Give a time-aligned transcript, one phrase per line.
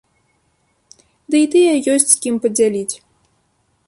[1.35, 2.95] Ды і тыя ёсць з кім падзяліць.